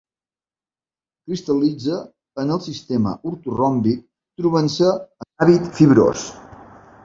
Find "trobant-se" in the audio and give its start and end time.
4.43-4.91